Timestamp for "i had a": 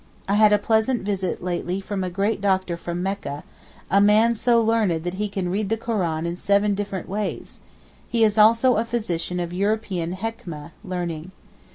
0.27-0.57